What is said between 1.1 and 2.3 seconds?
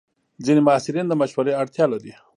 مشورې اړتیا لري.